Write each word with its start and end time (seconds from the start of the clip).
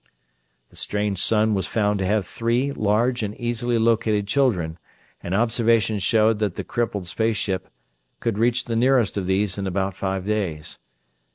The 0.69 0.75
strange 0.75 1.19
sun 1.19 1.53
was 1.53 1.67
found 1.67 1.99
to 1.99 2.07
have 2.07 2.25
three 2.25 2.71
large 2.71 3.21
and 3.21 3.37
easily 3.39 3.77
located 3.77 4.25
children, 4.25 4.79
and 5.21 5.35
observation 5.35 5.99
showed 5.99 6.39
that 6.39 6.55
the 6.55 6.63
crippled 6.63 7.05
space 7.05 7.37
ship 7.37 7.69
could 8.19 8.39
reach 8.39 8.65
the 8.65 8.75
nearest 8.75 9.15
of 9.15 9.27
these 9.27 9.59
in 9.59 9.67
about 9.67 9.95
five 9.95 10.25
days. 10.25 10.79